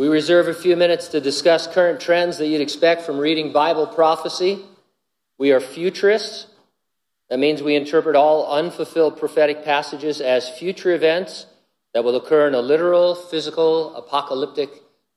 [0.00, 3.86] We reserve a few minutes to discuss current trends that you'd expect from reading Bible
[3.86, 4.64] prophecy.
[5.36, 6.46] We are futurists.
[7.28, 11.44] That means we interpret all unfulfilled prophetic passages as future events
[11.92, 14.70] that will occur in a literal, physical, apocalyptic,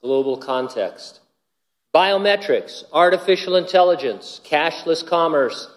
[0.00, 1.22] global context.
[1.92, 5.68] Biometrics, artificial intelligence, cashless commerce,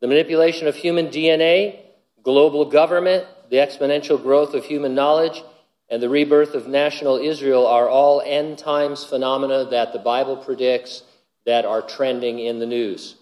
[0.00, 1.78] the manipulation of human DNA,
[2.22, 5.42] global government, the exponential growth of human knowledge,
[5.88, 11.02] and the rebirth of national Israel are all end times phenomena that the Bible predicts
[11.44, 13.16] that are trending in the news.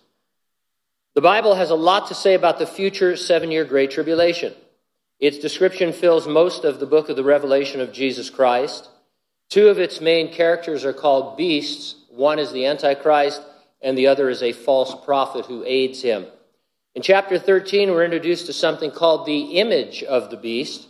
[1.14, 4.54] The Bible has a lot to say about the future seven year Great Tribulation.
[5.18, 8.88] Its description fills most of the book of the Revelation of Jesus Christ.
[9.48, 11.96] Two of its main characters are called beasts.
[12.08, 13.42] One is the Antichrist,
[13.82, 16.26] and the other is a false prophet who aids him.
[16.94, 20.86] In chapter 13, we're introduced to something called the image of the beast.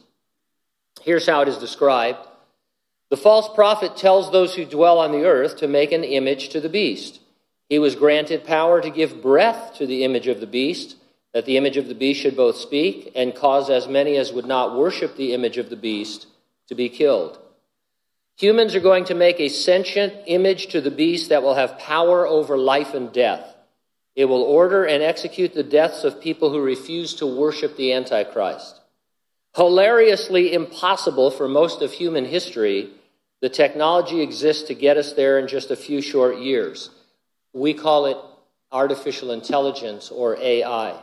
[1.00, 2.18] Here's how it is described
[3.08, 6.60] The false prophet tells those who dwell on the earth to make an image to
[6.60, 7.20] the beast.
[7.68, 10.97] He was granted power to give breath to the image of the beast
[11.33, 14.47] that the image of the beast should both speak and cause as many as would
[14.47, 16.27] not worship the image of the beast
[16.69, 17.38] to be killed.
[18.38, 22.27] Humans are going to make a sentient image to the beast that will have power
[22.27, 23.55] over life and death.
[24.16, 28.80] It will order and execute the deaths of people who refuse to worship the Antichrist.
[29.56, 32.91] Hilariously impossible for most of human history,
[33.41, 36.91] the technology exists to get us there in just a few short years.
[37.53, 38.17] We call it
[38.71, 41.01] artificial intelligence or AI.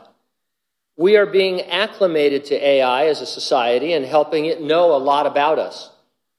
[0.96, 5.26] We are being acclimated to AI as a society and helping it know a lot
[5.26, 5.90] about us.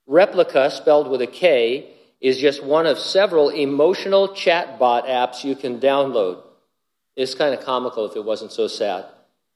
[0.10, 5.80] Replika, spelled with a K, is just one of several emotional chatbot apps you can
[5.80, 6.42] download.
[7.16, 9.06] It's kind of comical if it wasn't so sad.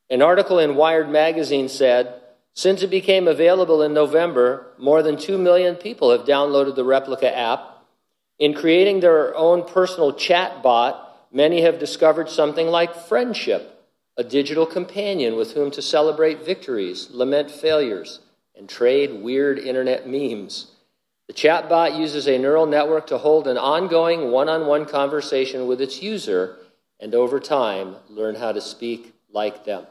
[0.09, 2.21] An article in Wired magazine said,
[2.53, 7.31] since it became available in November, more than 2 million people have downloaded the Replika
[7.35, 7.83] app.
[8.39, 10.99] In creating their own personal chatbot,
[11.31, 13.69] many have discovered something like friendship
[14.15, 18.19] a digital companion with whom to celebrate victories, lament failures,
[18.55, 20.71] and trade weird internet memes.
[21.27, 25.81] The chatbot uses a neural network to hold an ongoing one on one conversation with
[25.81, 26.57] its user
[26.99, 29.87] and over time learn how to speak like them.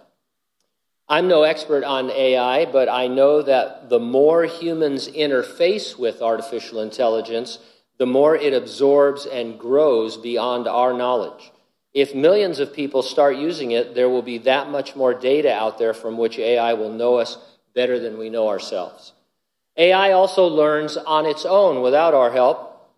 [1.08, 6.80] I'm no expert on AI, but I know that the more humans interface with artificial
[6.80, 7.58] intelligence,
[7.98, 11.52] the more it absorbs and grows beyond our knowledge.
[11.92, 15.78] If millions of people start using it, there will be that much more data out
[15.78, 17.36] there from which AI will know us
[17.74, 19.12] better than we know ourselves.
[19.76, 22.90] AI also learns on its own without our help.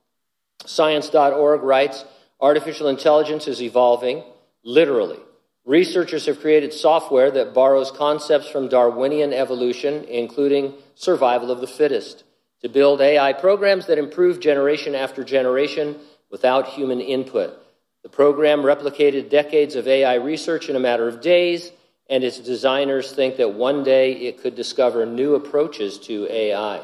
[0.64, 2.04] Science.org writes
[2.40, 4.22] artificial intelligence is evolving,
[4.64, 5.18] literally.
[5.66, 12.24] Researchers have created software that borrows concepts from Darwinian evolution, including survival of the fittest,
[12.60, 15.98] to build AI programs that improve generation after generation
[16.30, 17.58] without human input.
[18.02, 21.72] The program replicated decades of AI research in a matter of days,
[22.10, 26.82] and its designers think that one day it could discover new approaches to AI.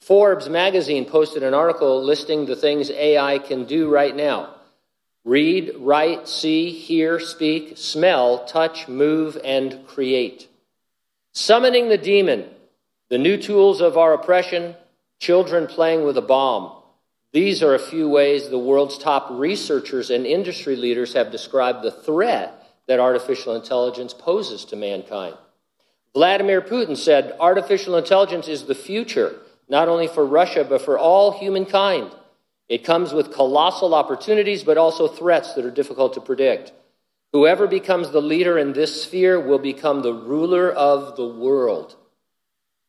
[0.00, 4.51] Forbes magazine posted an article listing the things AI can do right now
[5.24, 10.48] read, write, see, hear, speak, smell, touch, move, and create.
[11.32, 12.48] Summoning the demon,
[13.08, 14.74] the new tools of our oppression,
[15.18, 16.72] children playing with a bomb.
[17.32, 21.90] These are a few ways the world's top researchers and industry leaders have described the
[21.90, 22.58] threat
[22.88, 25.36] that artificial intelligence poses to mankind.
[26.12, 29.36] Vladimir Putin said artificial intelligence is the future,
[29.68, 32.10] not only for Russia, but for all humankind.
[32.68, 36.72] It comes with colossal opportunities, but also threats that are difficult to predict.
[37.32, 41.96] Whoever becomes the leader in this sphere will become the ruler of the world.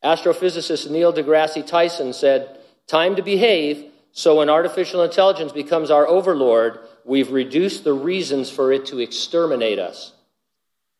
[0.02, 6.78] Astrophysicist Neil deGrasse Tyson said, Time to behave so when artificial intelligence becomes our overlord,
[7.04, 10.12] we've reduced the reasons for it to exterminate us.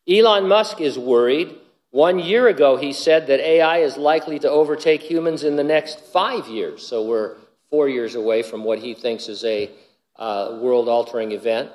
[0.05, 1.55] Elon Musk is worried.
[1.91, 6.01] One year ago, he said that AI is likely to overtake humans in the next
[6.01, 6.85] five years.
[6.85, 7.37] So we're
[7.69, 9.69] four years away from what he thinks is a
[10.17, 11.71] uh, world altering event.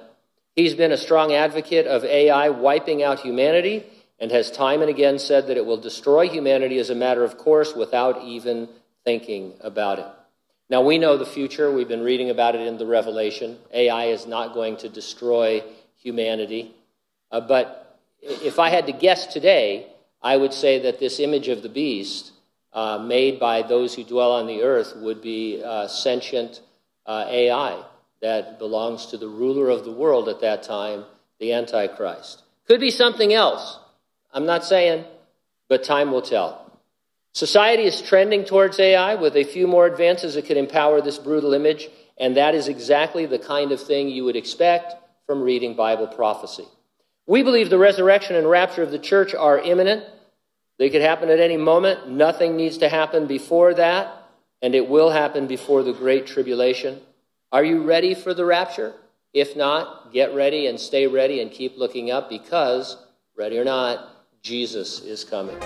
[0.56, 3.84] He's been a strong advocate of AI wiping out humanity
[4.18, 7.38] and has time and again said that it will destroy humanity as a matter of
[7.38, 8.68] course without even
[9.04, 10.06] thinking about it.
[10.68, 11.72] Now, we know the future.
[11.72, 13.58] We've been reading about it in the Revelation.
[13.72, 15.64] AI is not going to destroy
[15.96, 16.74] humanity.
[17.32, 19.86] Uh, but if I had to guess today,
[20.22, 22.32] I would say that this image of the beast,
[22.72, 26.60] uh, made by those who dwell on the earth, would be uh, sentient
[27.06, 27.82] uh, AI
[28.22, 31.04] that belongs to the ruler of the world at that time,
[31.38, 32.42] the Antichrist.
[32.66, 33.78] Could be something else.
[34.32, 35.04] I'm not saying,
[35.68, 36.70] but time will tell.
[37.32, 41.54] Society is trending towards AI with a few more advances that could empower this brutal
[41.54, 41.88] image,
[42.18, 44.94] and that is exactly the kind of thing you would expect
[45.26, 46.66] from reading Bible prophecy.
[47.26, 50.04] We believe the resurrection and rapture of the church are imminent.
[50.80, 52.08] They could happen at any moment.
[52.08, 54.30] Nothing needs to happen before that,
[54.62, 57.02] and it will happen before the Great Tribulation.
[57.52, 58.94] Are you ready for the rapture?
[59.34, 62.96] If not, get ready and stay ready and keep looking up because,
[63.36, 64.08] ready or not,
[64.42, 65.58] Jesus is coming.